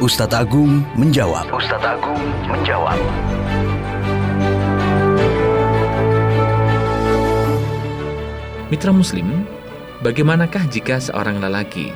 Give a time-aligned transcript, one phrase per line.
[0.00, 1.44] Ustadz Agung menjawab.
[1.52, 2.96] Ustadz Agung menjawab.
[8.72, 9.44] Mitra Muslim,
[10.00, 11.92] bagaimanakah jika seorang lelaki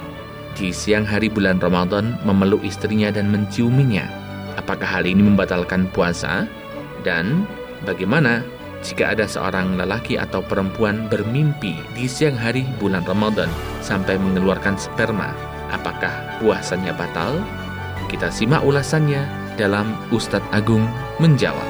[0.52, 4.04] di siang hari bulan Ramadan memeluk istrinya dan menciuminya?
[4.60, 6.44] Apakah hal ini membatalkan puasa?
[7.08, 7.48] Dan
[7.88, 8.44] bagaimana
[8.84, 13.48] jika ada seorang lelaki atau perempuan bermimpi di siang hari bulan Ramadan
[13.80, 15.32] sampai mengeluarkan sperma?
[15.72, 17.63] Apakah puasanya batal?
[18.08, 20.84] Kita simak ulasannya dalam Ustadz Agung
[21.22, 21.66] menjawab.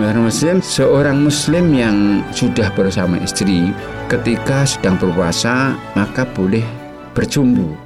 [0.00, 3.68] Muslim, seorang muslim yang sudah bersama istri
[4.08, 6.64] ketika sedang berpuasa maka boleh
[7.12, 7.76] bercumbu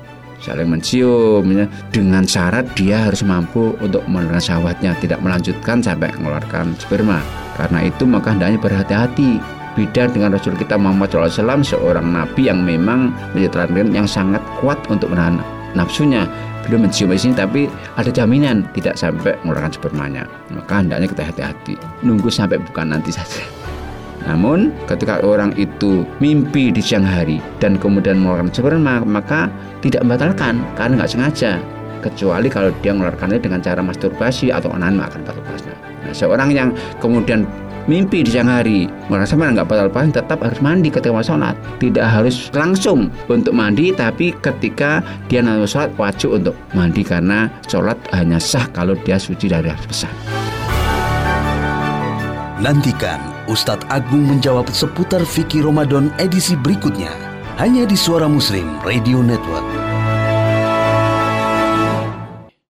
[0.45, 6.77] saling mencium ya, dengan syarat dia harus mampu untuk menelan syahwatnya tidak melanjutkan sampai mengeluarkan
[6.77, 7.25] sperma.
[7.57, 9.41] Karena itu maka hendaknya berhati-hati
[9.75, 15.11] beda dengan Rasul kita Muhammad SAW seorang nabi yang memang menjadi yang sangat kuat untuk
[15.13, 15.43] menahan
[15.75, 16.27] nafsunya.
[16.65, 17.69] Belum mencium sini tapi
[18.01, 20.25] ada jaminan tidak sampai mengeluarkan spermanya.
[20.49, 23.45] Maka hendaknya kita hati-hati nunggu sampai bukan nanti saja.
[24.25, 29.53] Namun ketika orang itu mimpi di siang hari dan kemudian mengeluarkan sperma maka
[29.85, 31.61] tidak membatalkan karena nggak sengaja.
[32.01, 35.45] Kecuali kalau dia mengeluarkannya dengan cara masturbasi atau onan akan batal.
[36.05, 36.69] Nah, seorang yang
[37.01, 37.49] kemudian
[37.87, 38.91] mimpi di siang hari.
[39.09, 41.57] Merasa mana nggak batal puasa tetap harus mandi ketika mau sholat.
[41.81, 47.97] Tidak harus langsung untuk mandi tapi ketika dia nanti sholat wajib untuk mandi karena sholat
[48.13, 50.13] hanya sah kalau dia suci dari harus besar.
[52.61, 57.13] Nantikan Ustadz Agung menjawab seputar fikih Ramadan edisi berikutnya.
[57.55, 59.94] Hanya di Suara Muslim Radio Network